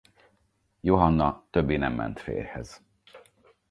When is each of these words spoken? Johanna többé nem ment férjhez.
Johanna 0.81 1.47
többé 1.49 1.75
nem 1.75 1.93
ment 1.93 2.19
férjhez. 2.19 2.81